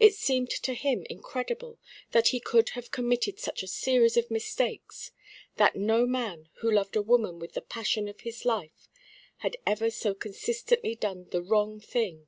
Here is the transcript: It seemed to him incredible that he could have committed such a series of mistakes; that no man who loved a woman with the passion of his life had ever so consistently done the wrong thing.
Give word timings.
It 0.00 0.14
seemed 0.16 0.50
to 0.50 0.74
him 0.74 1.06
incredible 1.08 1.78
that 2.10 2.30
he 2.34 2.40
could 2.40 2.70
have 2.70 2.90
committed 2.90 3.38
such 3.38 3.62
a 3.62 3.68
series 3.68 4.16
of 4.16 4.28
mistakes; 4.28 5.12
that 5.58 5.76
no 5.76 6.06
man 6.06 6.48
who 6.54 6.72
loved 6.72 6.96
a 6.96 7.02
woman 7.02 7.38
with 7.38 7.52
the 7.52 7.60
passion 7.60 8.08
of 8.08 8.22
his 8.22 8.44
life 8.44 8.88
had 9.46 9.56
ever 9.64 9.88
so 9.88 10.12
consistently 10.12 10.96
done 10.96 11.28
the 11.30 11.40
wrong 11.40 11.78
thing. 11.78 12.26